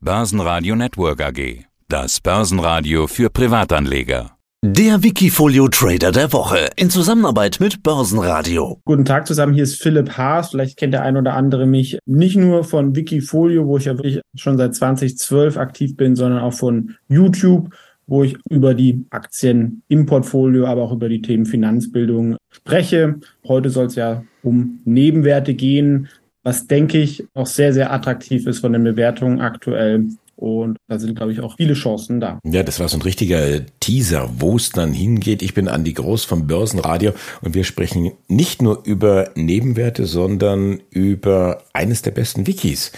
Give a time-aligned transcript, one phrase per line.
[0.00, 1.64] Börsenradio Network AG.
[1.88, 4.30] Das Börsenradio für Privatanleger.
[4.64, 8.78] Der Wikifolio Trader der Woche in Zusammenarbeit mit Börsenradio.
[8.84, 10.50] Guten Tag zusammen, hier ist Philipp Haas.
[10.50, 14.20] Vielleicht kennt der ein oder andere mich nicht nur von Wikifolio, wo ich ja wirklich
[14.36, 17.74] schon seit 2012 aktiv bin, sondern auch von YouTube,
[18.06, 23.16] wo ich über die Aktien im Portfolio, aber auch über die Themen Finanzbildung spreche.
[23.48, 26.08] Heute soll es ja um Nebenwerte gehen,
[26.48, 30.06] was denke ich auch sehr, sehr attraktiv ist von den Bewertungen aktuell.
[30.34, 32.38] Und da sind, glaube ich, auch viele Chancen da.
[32.42, 35.42] Ja, das war so ein richtiger Teaser, wo es dann hingeht.
[35.42, 41.64] Ich bin Andi Groß vom Börsenradio und wir sprechen nicht nur über Nebenwerte, sondern über
[41.74, 42.92] eines der besten Wikis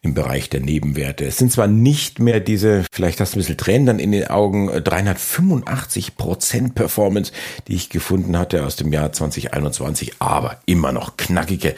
[0.00, 1.26] im Bereich der Nebenwerte.
[1.26, 4.28] Es sind zwar nicht mehr diese, vielleicht hast du ein bisschen Tränen dann in den
[4.28, 7.32] Augen, 385 Prozent Performance,
[7.68, 11.74] die ich gefunden hatte aus dem Jahr 2021, aber immer noch knackige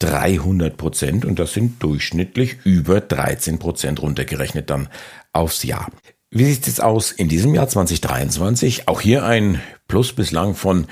[0.00, 4.88] 300 Prozent und das sind durchschnittlich über 13 Prozent runtergerechnet dann
[5.32, 5.90] aufs Jahr.
[6.30, 8.88] Wie sieht es aus in diesem Jahr 2023?
[8.88, 10.86] Auch hier ein Plus bislang von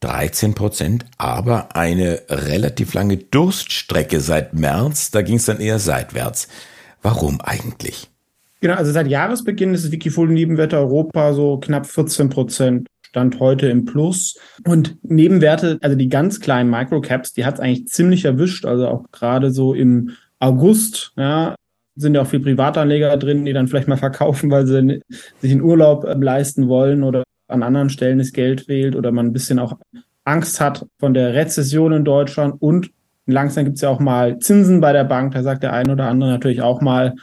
[0.00, 5.10] 13 Prozent, aber eine relativ lange Durststrecke seit März.
[5.10, 6.48] Da ging es dann eher seitwärts.
[7.02, 8.08] Warum eigentlich?
[8.60, 13.68] Genau, also seit Jahresbeginn ist das Wikifolio Nebenwerte Europa so knapp 14 Prozent Stand heute
[13.68, 14.40] im Plus.
[14.66, 18.66] Und Nebenwerte, also die ganz kleinen Microcaps, die hat es eigentlich ziemlich erwischt.
[18.66, 21.54] Also auch gerade so im August, ja,
[21.94, 25.00] sind ja auch viele Privatanleger drin, die dann vielleicht mal verkaufen, weil sie
[25.40, 29.26] sich einen Urlaub äh, leisten wollen oder an anderen Stellen das Geld fehlt oder man
[29.26, 29.78] ein bisschen auch
[30.24, 32.90] Angst hat von der Rezession in Deutschland und
[33.26, 35.34] langsam gibt es ja auch mal Zinsen bei der Bank.
[35.34, 37.14] Da sagt der eine oder andere natürlich auch mal,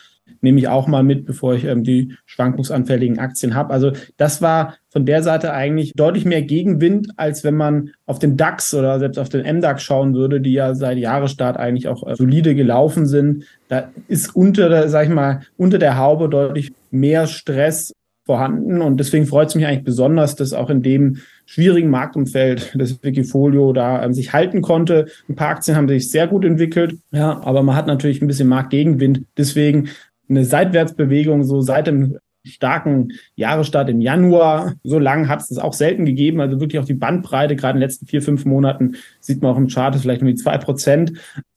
[0.42, 3.73] nehme ich auch mal mit, bevor ich ähm, die schwankungsanfälligen Aktien habe.
[3.73, 8.38] Also das war von der Seite eigentlich deutlich mehr Gegenwind, als wenn man auf den
[8.38, 12.16] DAX oder selbst auf den MDAX schauen würde, die ja seit Jahresstart eigentlich auch äh,
[12.16, 13.45] solide gelaufen sind.
[13.69, 17.94] Da ist unter der, sag ich mal, unter der Haube deutlich mehr Stress
[18.25, 23.02] vorhanden und deswegen freut es mich eigentlich besonders, dass auch in dem schwierigen Marktumfeld das
[23.03, 25.07] Wikifolio da ähm, sich halten konnte.
[25.28, 28.47] Ein paar Aktien haben sich sehr gut entwickelt, ja, aber man hat natürlich ein bisschen
[28.47, 29.24] Marktgegenwind.
[29.38, 29.90] Deswegen
[30.31, 34.74] eine Seitwärtsbewegung so seit dem starken Jahresstart im Januar.
[34.84, 36.42] So lang hat es auch selten gegeben.
[36.42, 39.58] Also wirklich auch die Bandbreite, gerade in den letzten vier, fünf Monaten, sieht man auch
[39.58, 41.14] im Chart, ist vielleicht nur die zwei Prozent.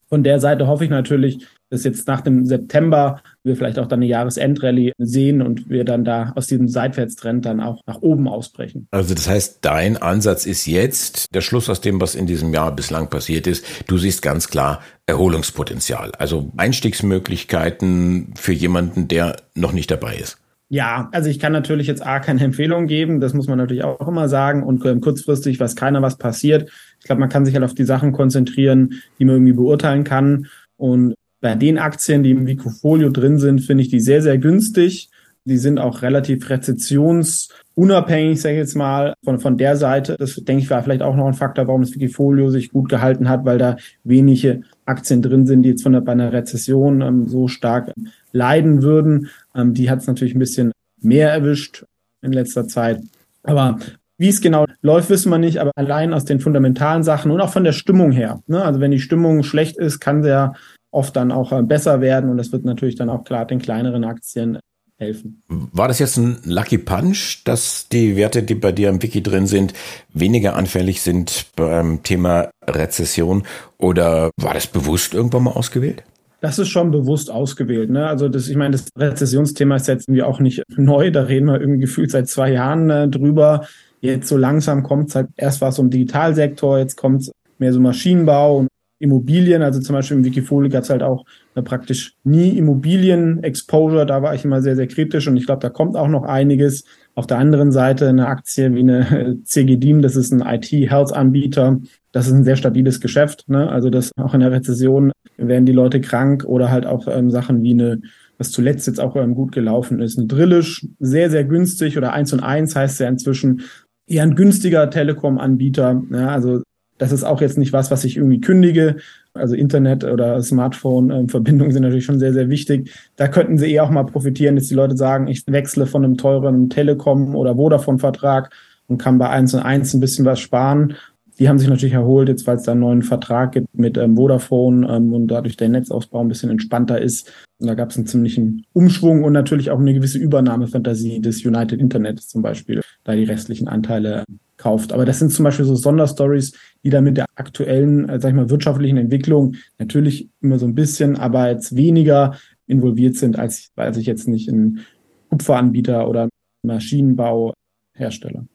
[0.08, 3.98] Von der Seite hoffe ich natürlich, dass jetzt nach dem September wir vielleicht auch dann
[3.98, 8.88] eine Jahresendrallye sehen und wir dann da aus diesem Seitwärtstrend dann auch nach oben ausbrechen.
[8.90, 12.74] Also das heißt, dein Ansatz ist jetzt der Schluss aus dem, was in diesem Jahr
[12.74, 13.64] bislang passiert ist.
[13.86, 20.38] Du siehst ganz klar Erholungspotenzial, also Einstiegsmöglichkeiten für jemanden, der noch nicht dabei ist.
[20.70, 24.08] Ja, also ich kann natürlich jetzt A keine Empfehlung geben, das muss man natürlich auch
[24.08, 24.62] immer sagen.
[24.62, 26.70] Und ähm, kurzfristig weiß keiner, was passiert.
[26.98, 30.46] Ich glaube, man kann sich halt auf die Sachen konzentrieren, die man irgendwie beurteilen kann.
[30.76, 35.10] Und bei den Aktien, die im Wikifolio drin sind, finde ich die sehr, sehr günstig.
[35.44, 40.16] Die sind auch relativ rezessionsunabhängig, sage ich jetzt mal, von, von der Seite.
[40.18, 43.28] Das, denke ich, war vielleicht auch noch ein Faktor, warum das Wikifolio sich gut gehalten
[43.28, 47.28] hat, weil da wenige Aktien drin sind, die jetzt von der, bei einer Rezession ähm,
[47.28, 47.92] so stark
[48.32, 49.28] leiden würden.
[49.54, 50.72] Ähm, die hat es natürlich ein bisschen
[51.02, 51.84] mehr erwischt
[52.22, 53.02] in letzter Zeit.
[53.42, 53.78] Aber
[54.16, 57.52] wie es genau läuft, wissen wir nicht, aber allein aus den fundamentalen Sachen und auch
[57.52, 58.42] von der Stimmung her.
[58.46, 58.64] Ne?
[58.64, 60.54] Also wenn die Stimmung schlecht ist, kann der
[60.94, 64.04] oft dann auch äh, besser werden und das wird natürlich dann auch klar den kleineren
[64.04, 64.58] Aktien
[64.96, 65.42] helfen.
[65.48, 69.46] War das jetzt ein Lucky Punch, dass die Werte, die bei dir im Wiki drin
[69.46, 69.74] sind,
[70.12, 73.42] weniger anfällig sind beim Thema Rezession
[73.78, 76.04] oder war das bewusst irgendwann mal ausgewählt?
[76.40, 77.90] Das ist schon bewusst ausgewählt.
[77.90, 78.06] Ne?
[78.06, 81.10] Also das, ich meine, das Rezessionsthema ist jetzt irgendwie auch nicht neu.
[81.10, 83.66] Da reden wir irgendwie gefühlt seit zwei Jahren äh, drüber.
[84.00, 87.72] Jetzt so langsam kommt es halt, erst war es um Digitalsektor, jetzt kommt es mehr
[87.72, 88.68] so Maschinenbau und
[88.98, 91.24] Immobilien, also zum Beispiel im Wikifolio gab es halt auch
[91.54, 95.68] äh, praktisch nie Immobilien-Exposure, da war ich immer sehr, sehr kritisch und ich glaube, da
[95.68, 96.84] kommt auch noch einiges.
[97.16, 101.80] Auf der anderen Seite eine Aktie wie eine CGDIM, das ist ein IT-Health-Anbieter,
[102.12, 103.48] das ist ein sehr stabiles Geschäft.
[103.48, 103.68] Ne?
[103.68, 107.62] Also das auch in der Rezession werden die Leute krank oder halt auch ähm, Sachen
[107.62, 108.00] wie eine,
[108.38, 112.32] was zuletzt jetzt auch ähm, gut gelaufen ist, eine Drillisch, sehr, sehr günstig oder eins
[112.32, 113.62] und eins heißt ja inzwischen
[114.06, 116.02] eher ein günstiger Telekom-Anbieter.
[116.10, 116.62] Ja, also
[116.98, 118.96] das ist auch jetzt nicht was, was ich irgendwie kündige.
[119.32, 122.92] Also Internet oder Smartphone-Verbindungen sind natürlich schon sehr, sehr wichtig.
[123.16, 126.16] Da könnten sie eh auch mal profitieren, dass die Leute sagen, ich wechsle von einem
[126.16, 128.50] teuren Telekom- oder Vodafone-Vertrag
[128.86, 130.94] und kann bei eins und eins ein bisschen was sparen.
[131.40, 134.14] Die haben sich natürlich erholt, jetzt weil es da einen neuen Vertrag gibt mit ähm,
[134.14, 137.32] Vodafone ähm, und dadurch der Netzausbau ein bisschen entspannter ist.
[137.58, 141.80] Und da gab es einen ziemlichen Umschwung und natürlich auch eine gewisse Übernahmefantasie des United
[141.80, 144.24] Internet zum Beispiel, da die restlichen Anteile
[144.64, 144.94] kauft.
[144.94, 146.52] Aber das sind zum Beispiel so Sonderstories,
[146.82, 150.74] die dann mit der aktuellen, äh, sag ich mal, wirtschaftlichen Entwicklung natürlich immer so ein
[150.74, 154.80] bisschen, aber jetzt weniger involviert sind, als, als ich jetzt nicht ein
[155.28, 156.30] Kupferanbieter oder
[156.62, 158.46] Maschinenbauhersteller.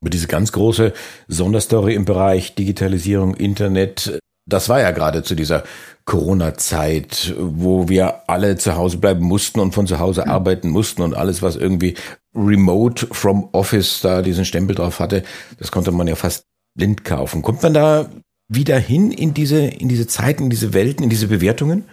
[0.00, 0.94] Aber diese ganz große
[1.28, 4.18] Sonderstory im Bereich Digitalisierung, Internet,
[4.52, 5.64] das war ja gerade zu dieser
[6.04, 11.14] Corona-Zeit, wo wir alle zu Hause bleiben mussten und von zu Hause arbeiten mussten und
[11.14, 11.94] alles, was irgendwie
[12.34, 15.22] remote from office da diesen Stempel drauf hatte,
[15.58, 16.44] das konnte man ja fast
[16.76, 17.42] blind kaufen.
[17.42, 18.08] Kommt man da
[18.48, 21.84] wieder hin in diese, in diese Zeiten, in diese Welten, in diese Bewertungen?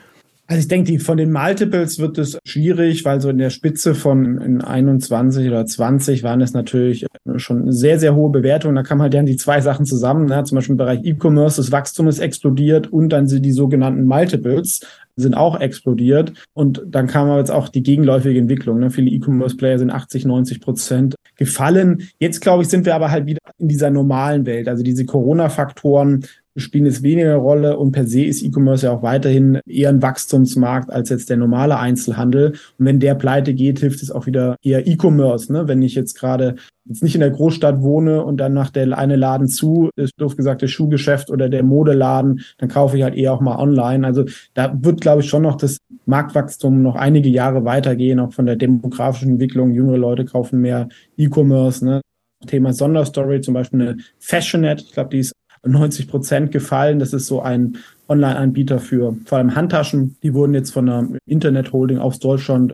[0.47, 3.93] Also ich denke, die, von den Multiples wird es schwierig, weil so in der Spitze
[3.93, 7.05] von in 21 oder 20 waren es natürlich
[7.35, 8.75] schon sehr, sehr hohe Bewertungen.
[8.75, 10.27] Da kamen halt dann die zwei Sachen zusammen.
[10.27, 10.41] Ne?
[10.45, 14.79] Zum Beispiel im Bereich E-Commerce, das Wachstum ist explodiert und dann sind die sogenannten Multiples
[15.17, 16.31] sind auch explodiert.
[16.53, 18.79] Und dann kam aber jetzt auch die gegenläufige Entwicklung.
[18.79, 18.91] Ne?
[18.91, 22.07] Viele E-Commerce-Player sind 80, 90 Prozent gefallen.
[22.19, 24.67] Jetzt, glaube ich, sind wir aber halt wieder in dieser normalen Welt.
[24.67, 26.25] Also diese Corona-Faktoren
[26.57, 30.89] spielen jetzt weniger Rolle und per se ist E-Commerce ja auch weiterhin eher ein Wachstumsmarkt
[30.89, 32.53] als jetzt der normale Einzelhandel.
[32.77, 35.51] Und wenn der pleite geht, hilft es auch wieder eher E-Commerce.
[35.51, 35.67] Ne?
[35.67, 36.55] Wenn ich jetzt gerade
[36.85, 40.35] jetzt nicht in der Großstadt wohne und dann nach der eine Laden zu, ist doof
[40.35, 44.05] gesagt das Schuhgeschäft oder der Modeladen, dann kaufe ich halt eher auch mal online.
[44.05, 48.45] Also da wird, glaube ich, schon noch das Marktwachstum noch einige Jahre weitergehen, auch von
[48.45, 49.71] der demografischen Entwicklung.
[49.71, 50.87] Jüngere Leute kaufen mehr
[51.17, 51.85] E-Commerce.
[51.85, 52.01] Ne?
[52.45, 55.33] Thema Sonderstory, zum Beispiel eine Fashionet, ich glaube, die ist
[55.67, 56.99] 90 Prozent gefallen.
[56.99, 57.77] Das ist so ein
[58.09, 60.15] Online-Anbieter für vor allem Handtaschen.
[60.23, 62.73] Die wurden jetzt von einer Internet-Holding aus Deutschland,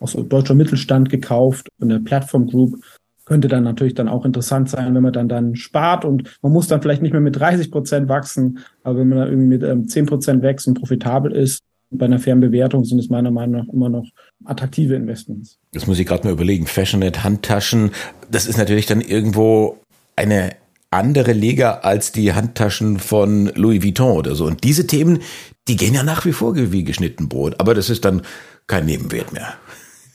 [0.00, 2.82] aus deutscher Mittelstand gekauft, von der Plattform Group.
[3.24, 6.66] Könnte dann natürlich dann auch interessant sein, wenn man dann dann spart und man muss
[6.66, 9.86] dann vielleicht nicht mehr mit 30 Prozent wachsen, aber wenn man da irgendwie mit ähm,
[9.88, 11.60] 10 Prozent wächst und profitabel ist,
[11.92, 14.06] bei einer fairen Bewertung sind es meiner Meinung nach immer noch
[14.44, 15.58] attraktive Investments.
[15.72, 16.66] Das muss ich gerade mal überlegen.
[16.66, 17.90] Fashionet, Handtaschen,
[18.30, 19.78] das ist natürlich dann irgendwo
[20.16, 20.52] eine
[20.92, 24.46] andere Liga als die Handtaschen von Louis Vuitton oder so.
[24.46, 25.20] Und diese Themen,
[25.68, 27.54] die gehen ja nach wie vor wie geschnitten Brot.
[27.58, 28.22] Aber das ist dann
[28.66, 29.54] kein Nebenwert mehr.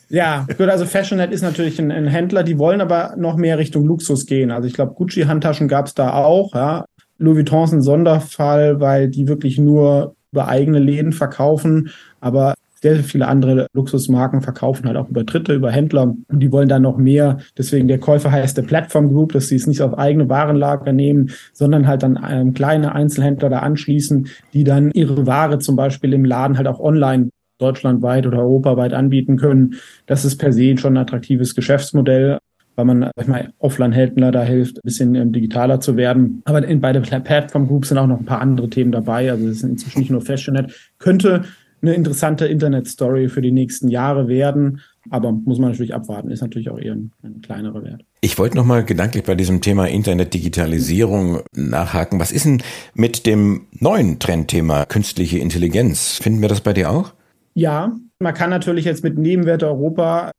[0.10, 3.86] Ja, gut, also Fashionet ist natürlich ein, ein, Händler, die wollen aber noch mehr Richtung
[3.86, 4.52] Luxus gehen.
[4.52, 6.86] Also ich glaube, Gucci-Handtaschen gab es da auch, ja.
[7.18, 11.90] Louis Vuitton ist ein Sonderfall, weil die wirklich nur über eigene Läden verkaufen.
[12.22, 16.70] Aber sehr viele andere Luxusmarken verkaufen halt auch über Dritte, über Händler und die wollen
[16.70, 17.38] dann noch mehr.
[17.58, 21.32] Deswegen der Käufer heißt der Platform Group, dass sie es nicht auf eigene Warenlager nehmen,
[21.54, 26.26] sondern halt dann ähm, kleine Einzelhändler da anschließen, die dann ihre Ware zum Beispiel im
[26.26, 27.30] Laden halt auch online
[27.60, 29.76] deutschlandweit oder europaweit anbieten können.
[30.06, 32.38] Das ist per se schon ein attraktives Geschäftsmodell
[32.78, 36.44] weil man, meine, Offline-Händler da hilft, ein bisschen ähm, digitaler zu werden.
[36.46, 39.32] Aber in, bei der Platform Group sind auch noch ein paar andere Themen dabei.
[39.32, 40.72] Also es ist inzwischen nicht nur Fashionet.
[41.00, 41.44] Könnte
[41.82, 44.82] eine interessante Internet-Story für die nächsten Jahre werden.
[45.10, 48.04] Aber muss man natürlich abwarten, ist natürlich auch eher ein, ein kleinerer Wert.
[48.22, 52.20] Ich wollte nochmal gedanklich bei diesem Thema Internet-Digitalisierung nachhaken.
[52.20, 52.62] Was ist denn
[52.94, 56.20] mit dem neuen Trendthema künstliche Intelligenz?
[56.22, 57.14] Finden wir das bei dir auch?
[57.54, 60.32] Ja, man kann natürlich jetzt mit Nebenwerte Europa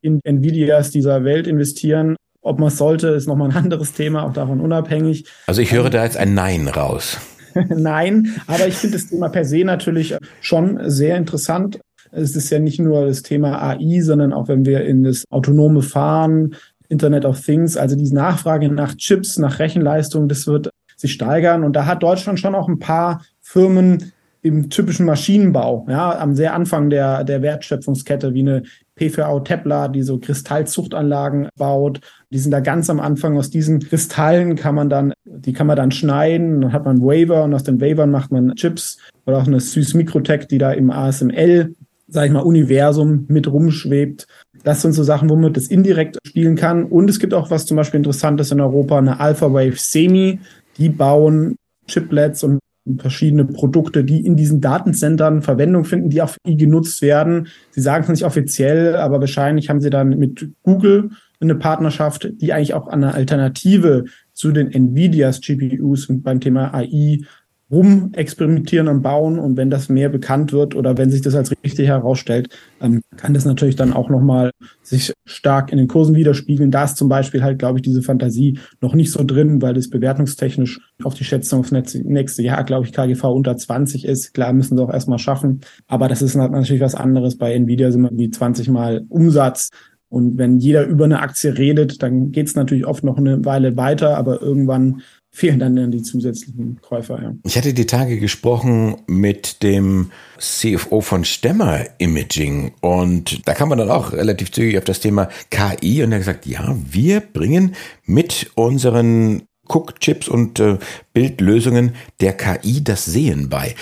[0.00, 2.16] in Nvidias dieser Welt investieren.
[2.40, 5.26] Ob man es sollte, ist nochmal ein anderes Thema, auch davon unabhängig.
[5.46, 7.18] Also ich höre da jetzt ein Nein raus.
[7.68, 11.80] Nein, aber ich finde das Thema per se natürlich schon sehr interessant.
[12.12, 15.82] Es ist ja nicht nur das Thema AI, sondern auch wenn wir in das autonome
[15.82, 16.54] Fahren,
[16.88, 21.64] Internet of Things, also die Nachfrage nach Chips, nach Rechenleistung, das wird sich steigern.
[21.64, 24.12] Und da hat Deutschland schon auch ein paar Firmen
[24.42, 28.62] im typischen Maschinenbau, ja, am sehr Anfang der, der Wertschöpfungskette, wie eine
[28.96, 32.00] PVA Tepler, die so Kristallzuchtanlagen baut.
[32.30, 33.36] Die sind da ganz am Anfang.
[33.36, 36.60] Aus diesen Kristallen kann man dann, die kann man dann schneiden.
[36.60, 39.94] Dann hat man Waver und aus den Wavern macht man Chips oder auch eine Süß
[39.94, 41.74] Mikrotech, die da im ASML,
[42.08, 44.26] sag ich mal, Universum mit rumschwebt.
[44.64, 46.84] Das sind so Sachen, wo man das indirekt spielen kann.
[46.84, 50.40] Und es gibt auch was zum Beispiel Interessantes in Europa, eine Alpha Wave Semi.
[50.78, 51.56] Die bauen
[51.86, 52.58] Chiplets und
[52.98, 57.48] verschiedene Produkte, die in diesen Datencentern Verwendung finden, die auch genutzt werden.
[57.70, 62.52] Sie sagen es nicht offiziell, aber wahrscheinlich haben sie dann mit Google eine Partnerschaft, die
[62.52, 67.20] eigentlich auch eine Alternative zu den Nvidias GPUs beim Thema AI
[67.70, 71.50] rum experimentieren und bauen und wenn das mehr bekannt wird oder wenn sich das als
[71.64, 72.48] richtig herausstellt,
[72.80, 76.70] ähm, kann das natürlich dann auch nochmal sich stark in den Kursen widerspiegeln.
[76.70, 79.90] Da ist zum Beispiel halt, glaube ich, diese Fantasie noch nicht so drin, weil das
[79.90, 84.32] bewertungstechnisch auf die Schätzung aufs nächste Jahr, glaube ich, KGV unter 20 ist.
[84.32, 85.60] Klar, müssen sie auch erstmal schaffen.
[85.88, 87.36] Aber das ist natürlich was anderes.
[87.36, 89.70] Bei Nvidia sind wir wie 20 Mal Umsatz.
[90.08, 93.76] Und wenn jeder über eine Aktie redet, dann geht es natürlich oft noch eine Weile
[93.76, 95.02] weiter, aber irgendwann
[95.36, 97.22] fehlen dann die zusätzlichen Käufer.
[97.22, 97.34] Ja.
[97.44, 103.76] Ich hatte die Tage gesprochen mit dem CFO von Stemmer Imaging und da kam man
[103.76, 107.74] dann auch relativ zügig auf das Thema KI und er hat gesagt, ja, wir bringen
[108.06, 110.78] mit unseren Cook-Chips und äh,
[111.12, 113.74] Bildlösungen der KI das Sehen bei.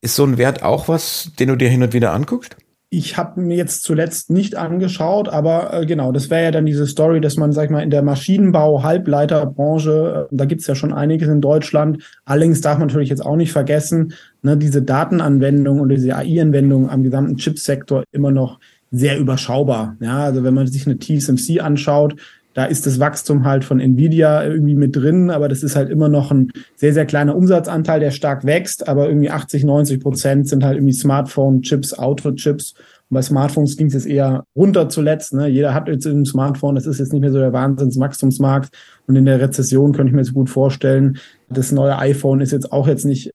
[0.00, 2.56] Ist so ein Wert auch was, den du dir hin und wieder anguckst?
[2.94, 6.86] Ich habe mir jetzt zuletzt nicht angeschaut, aber äh, genau, das wäre ja dann diese
[6.86, 10.92] Story, dass man, sag ich mal, in der Maschinenbau, Halbleiterbranche, äh, da gibt's ja schon
[10.92, 12.04] einiges in Deutschland.
[12.26, 17.02] Allerdings darf man natürlich jetzt auch nicht vergessen, ne, diese Datenanwendung und diese AI-Anwendung am
[17.02, 19.96] gesamten Chipsektor immer noch sehr überschaubar.
[20.00, 22.16] Ja, also wenn man sich eine TSMC anschaut,
[22.54, 26.08] da ist das Wachstum halt von Nvidia irgendwie mit drin, aber das ist halt immer
[26.08, 30.64] noch ein sehr, sehr kleiner Umsatzanteil, der stark wächst, aber irgendwie 80, 90 Prozent sind
[30.64, 32.74] halt irgendwie Smartphone-Chips, Auto-Chips.
[33.08, 35.34] Und bei Smartphones ging es jetzt eher runter zuletzt.
[35.34, 35.48] Ne?
[35.48, 38.74] Jeder hat jetzt ein Smartphone, das ist jetzt nicht mehr so der Wahnsinnswachstumsmarkt.
[39.06, 41.18] Und in der Rezession könnte ich mir so gut vorstellen,
[41.48, 43.32] das neue iPhone ist jetzt auch jetzt nicht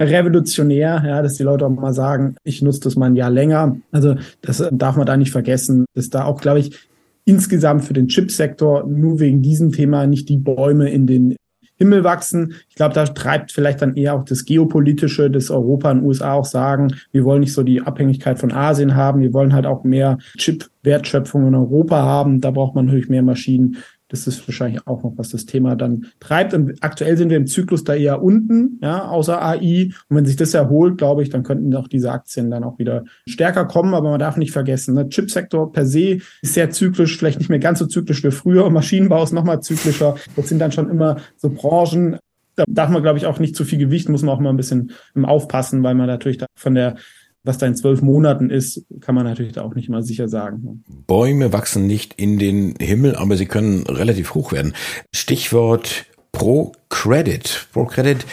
[0.00, 3.76] revolutionär, ja, dass die Leute auch mal sagen, ich nutze das mal ein Jahr länger.
[3.90, 6.88] Also das darf man da nicht vergessen, dass da auch, glaube ich,
[7.28, 11.36] insgesamt für den Chipsektor nur wegen diesem Thema nicht die Bäume in den
[11.76, 12.54] Himmel wachsen.
[12.68, 16.44] Ich glaube, da treibt vielleicht dann eher auch das Geopolitische, dass Europa und USA auch
[16.44, 20.18] sagen, wir wollen nicht so die Abhängigkeit von Asien haben, wir wollen halt auch mehr
[20.38, 22.40] Chip-Wertschöpfung in Europa haben.
[22.40, 23.76] Da braucht man natürlich mehr Maschinen.
[24.08, 26.54] Das ist wahrscheinlich auch noch, was das Thema dann treibt.
[26.54, 29.90] Und aktuell sind wir im Zyklus da eher unten, ja, außer AI.
[30.08, 33.04] Und wenn sich das erholt, glaube ich, dann könnten auch diese Aktien dann auch wieder
[33.28, 33.92] stärker kommen.
[33.92, 37.58] Aber man darf nicht vergessen, ne, Chipsektor per se ist sehr zyklisch, vielleicht nicht mehr
[37.58, 38.68] ganz so zyklisch wie früher.
[38.70, 40.16] Maschinenbau ist nochmal zyklischer.
[40.36, 42.18] Das sind dann schon immer so Branchen,
[42.58, 44.56] da darf man, glaube ich, auch nicht zu viel Gewicht, muss man auch mal ein
[44.56, 46.96] bisschen aufpassen, weil man natürlich da von der
[47.44, 50.84] was da in zwölf Monaten ist, kann man natürlich da auch nicht mal sicher sagen.
[51.06, 54.74] Bäume wachsen nicht in den Himmel, aber sie können relativ hoch werden.
[55.14, 57.68] Stichwort Pro Credit.
[57.72, 58.24] Pro Credit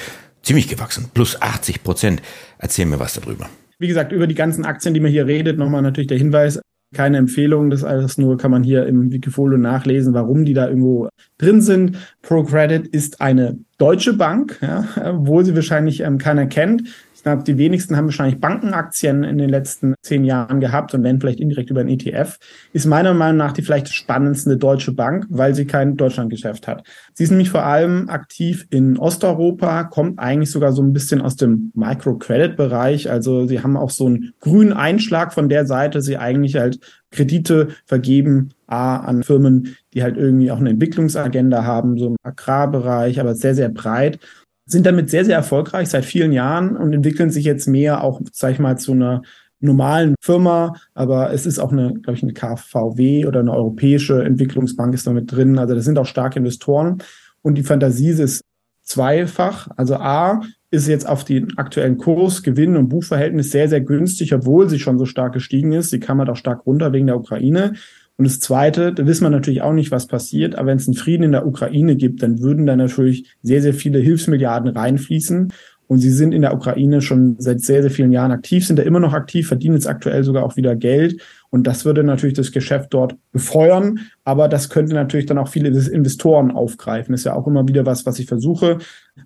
[0.42, 2.22] ziemlich gewachsen, plus 80 Prozent.
[2.58, 3.50] Erzähl mir was darüber.
[3.80, 6.62] Wie gesagt, über die ganzen Aktien, die man hier redet, nochmal natürlich der Hinweis,
[6.94, 11.10] keine Empfehlung, das alles nur kann man hier im Wikifolio nachlesen, warum die da irgendwo
[11.38, 11.98] drin sind.
[12.22, 16.84] ProCredit ist eine deutsche Bank, ja, obwohl sie wahrscheinlich ähm, keiner kennt
[17.26, 21.40] glaube, die wenigsten haben wahrscheinlich Bankenaktien in den letzten zehn Jahren gehabt und wenn vielleicht
[21.40, 22.38] indirekt über ein ETF.
[22.72, 26.86] Ist meiner Meinung nach die vielleicht spannendste deutsche Bank, weil sie kein Deutschlandgeschäft hat.
[27.14, 31.36] Sie ist nämlich vor allem aktiv in Osteuropa, kommt eigentlich sogar so ein bisschen aus
[31.36, 33.10] dem Microcredit-Bereich.
[33.10, 36.80] Also sie haben auch so einen grünen Einschlag von der Seite, sie eigentlich halt
[37.10, 43.20] Kredite vergeben A, an Firmen, die halt irgendwie auch eine Entwicklungsagenda haben, so im Agrarbereich,
[43.20, 44.20] aber sehr, sehr breit
[44.66, 48.52] sind damit sehr, sehr erfolgreich seit vielen Jahren und entwickeln sich jetzt mehr auch, sag
[48.52, 49.22] ich mal, zu einer
[49.60, 54.94] normalen Firma, aber es ist auch eine, glaube ich, eine KVW oder eine europäische Entwicklungsbank
[54.94, 55.58] ist da mit drin.
[55.58, 57.00] Also das sind auch starke Investoren
[57.42, 58.42] und die Fantasie ist
[58.84, 59.68] zweifach.
[59.76, 60.42] Also A
[60.72, 64.98] ist jetzt auf den aktuellen Kurs, Gewinn und Buchverhältnis sehr, sehr günstig, obwohl sie schon
[64.98, 65.90] so stark gestiegen ist.
[65.90, 67.74] Sie kam halt auch stark runter wegen der Ukraine.
[68.18, 70.96] Und das Zweite, da wissen wir natürlich auch nicht, was passiert, aber wenn es einen
[70.96, 75.52] Frieden in der Ukraine gibt, dann würden da natürlich sehr, sehr viele Hilfsmilliarden reinfließen.
[75.88, 78.84] Und sie sind in der Ukraine schon seit sehr, sehr vielen Jahren aktiv, sind da
[78.84, 81.22] immer noch aktiv, verdienen jetzt aktuell sogar auch wieder Geld.
[81.52, 84.00] Und das würde natürlich das Geschäft dort befeuern.
[84.24, 87.12] Aber das könnte natürlich dann auch viele Investoren aufgreifen.
[87.12, 88.80] Das ist ja auch immer wieder was, was ich versuche.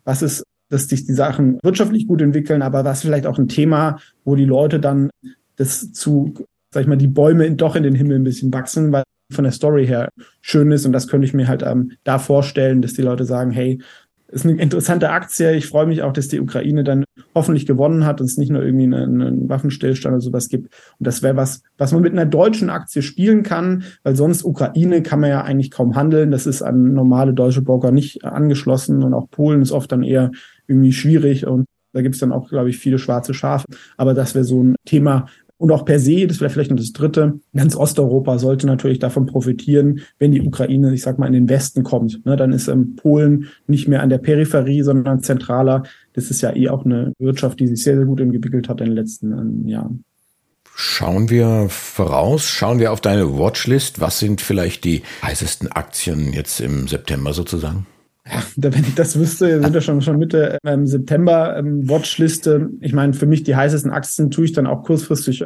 [0.04, 4.00] Was ist, dass sich die Sachen wirtschaftlich gut entwickeln, aber was vielleicht auch ein Thema,
[4.26, 5.10] wo die Leute dann
[5.56, 6.34] das zu
[6.72, 9.54] sag ich mal, die Bäume doch in den Himmel ein bisschen wachsen, weil von der
[9.54, 10.10] Story her
[10.42, 10.86] schön ist.
[10.86, 13.80] Und das könnte ich mir halt ähm, da vorstellen, dass die Leute sagen, hey,
[14.32, 15.56] ist eine interessante Aktie.
[15.56, 18.64] Ich freue mich auch, dass die Ukraine dann hoffentlich gewonnen hat und es nicht nur
[18.64, 20.74] irgendwie einen, einen Waffenstillstand oder sowas gibt.
[21.00, 25.02] Und das wäre was, was man mit einer deutschen Aktie spielen kann, weil sonst Ukraine
[25.02, 26.32] kann man ja eigentlich kaum handeln.
[26.32, 30.32] Das ist an normale deutsche Broker nicht angeschlossen und auch Polen ist oft dann eher
[30.68, 33.66] irgendwie schwierig und da gibt es dann auch, glaube ich, viele schwarze Schafe.
[33.98, 35.26] Aber das wäre so ein Thema,
[35.60, 39.26] und auch per se, das wäre vielleicht noch das Dritte, ganz Osteuropa sollte natürlich davon
[39.26, 42.26] profitieren, wenn die Ukraine, ich sag mal, in den Westen kommt.
[42.26, 45.84] Ne, dann ist ähm, Polen nicht mehr an der Peripherie, sondern zentraler.
[46.14, 48.88] Das ist ja eh auch eine Wirtschaft, die sich sehr, sehr gut entwickelt hat in
[48.88, 50.06] den letzten ähm, Jahren.
[50.74, 54.00] Schauen wir voraus, schauen wir auf deine Watchlist.
[54.00, 57.86] Was sind vielleicht die heißesten Aktien jetzt im September sozusagen?
[58.32, 58.44] Ja,
[58.74, 62.70] wenn ich das wüsste, sind wir schon, schon Mitte ähm, September ähm, Watchliste.
[62.82, 65.44] Ich meine, für mich die heißesten Aktien tue ich dann auch kurzfristig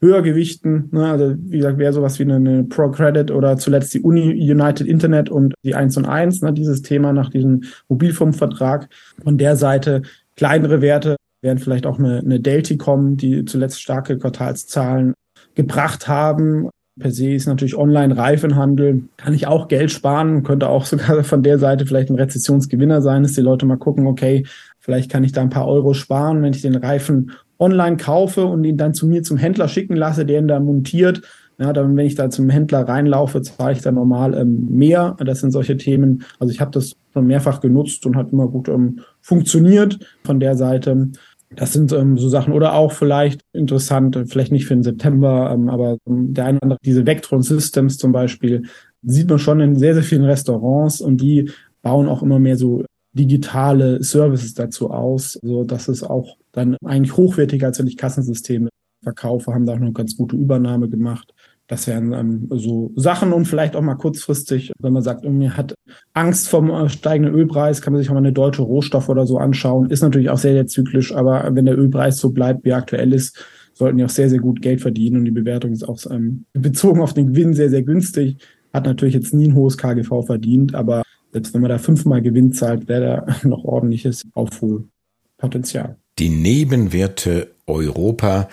[0.00, 0.88] höher gewichten.
[0.92, 1.06] Ne?
[1.06, 5.30] Also wie gesagt, wäre sowas wie eine, eine Pro-Credit oder zuletzt die Uni United Internet
[5.30, 6.52] und die 1 und 1, ne?
[6.52, 8.88] dieses Thema nach diesem Mobilfunkvertrag.
[9.22, 10.02] Von der Seite
[10.36, 15.14] kleinere Werte wären vielleicht auch eine, eine Delticom, die zuletzt starke Quartalszahlen
[15.54, 21.24] gebracht haben per se ist natürlich Online-Reifenhandel, kann ich auch Geld sparen, könnte auch sogar
[21.24, 24.46] von der Seite vielleicht ein Rezessionsgewinner sein, dass die Leute mal gucken, okay,
[24.78, 28.64] vielleicht kann ich da ein paar Euro sparen, wenn ich den Reifen online kaufe und
[28.64, 31.22] ihn dann zu mir zum Händler schicken lasse, der ihn dann montiert.
[31.58, 35.16] Ja, dann, wenn ich da zum Händler reinlaufe, zahle ich dann normal ähm, mehr.
[35.24, 36.22] Das sind solche Themen.
[36.38, 40.54] Also ich habe das schon mehrfach genutzt und hat immer gut ähm, funktioniert von der
[40.54, 41.08] Seite.
[41.54, 45.68] Das sind ähm, so Sachen oder auch vielleicht interessant, vielleicht nicht für den September, ähm,
[45.68, 48.64] aber ähm, der eine oder andere, diese Vectron Systems zum Beispiel,
[49.02, 51.50] sieht man schon in sehr, sehr vielen Restaurants und die
[51.82, 57.16] bauen auch immer mehr so digitale Services dazu aus, so dass es auch dann eigentlich
[57.16, 58.68] hochwertiger als wenn ich Kassensysteme
[59.02, 61.32] verkaufe, haben da auch eine ganz gute Übernahme gemacht.
[61.68, 65.74] Das wären ähm, so Sachen und vielleicht auch mal kurzfristig, wenn man sagt, irgendwie hat
[66.12, 69.38] Angst vom äh, steigenden Ölpreis, kann man sich auch mal eine deutsche Rohstoff oder so
[69.38, 69.90] anschauen.
[69.90, 73.12] Ist natürlich auch sehr, sehr zyklisch, aber wenn der Ölpreis so bleibt, wie er aktuell
[73.12, 73.44] ist,
[73.74, 77.00] sollten die auch sehr, sehr gut Geld verdienen und die Bewertung ist auch ähm, bezogen
[77.00, 78.38] auf den Gewinn sehr, sehr günstig.
[78.72, 82.52] Hat natürlich jetzt nie ein hohes KGV verdient, aber selbst wenn man da fünfmal Gewinn
[82.52, 85.96] zahlt, wäre da noch ordentliches Aufholpotenzial.
[86.18, 88.48] Die Nebenwerte Europa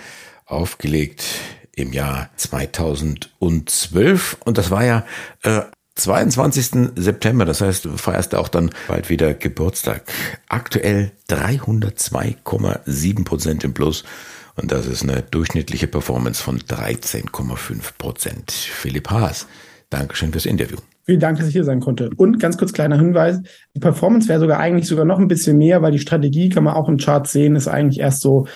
[0.46, 1.24] aufgelegt
[1.76, 5.06] im Jahr 2012 und das war ja
[5.44, 5.62] äh,
[5.96, 6.90] 22.
[6.96, 10.12] September, das heißt, du feierst auch dann bald wieder Geburtstag.
[10.50, 14.04] Aktuell 302,7 Prozent im Plus
[14.56, 18.52] und das ist eine durchschnittliche Performance von 13,5 Prozent.
[18.52, 19.48] Philipp Haas,
[19.90, 20.78] Dankeschön fürs Interview.
[21.06, 22.12] Vielen Dank, dass ich hier sein konnte.
[22.16, 23.42] Und ganz kurz kleiner Hinweis,
[23.76, 26.76] die Performance wäre sogar eigentlich sogar noch ein bisschen mehr, weil die Strategie kann man
[26.76, 28.48] auch im Chart sehen, ist eigentlich erst so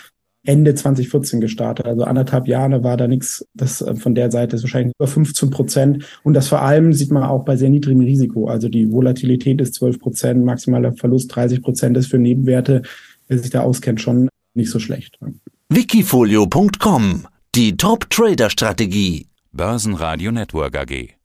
[0.48, 1.86] Ende 2014 gestartet.
[1.86, 3.46] Also anderthalb Jahre war da nichts.
[3.54, 6.06] Das äh, von der Seite ist wahrscheinlich über 15 Prozent.
[6.24, 8.48] Und das vor allem sieht man auch bei sehr niedrigem Risiko.
[8.48, 12.84] Also die Volatilität ist 12 Prozent, maximaler Verlust 30 Prozent ist für Nebenwerte,
[13.28, 15.20] wer sich da auskennt, schon nicht so schlecht.
[15.70, 19.28] Wikifolio.com Die Top Trader Strategie.
[19.52, 21.17] Börsenradio Network AG.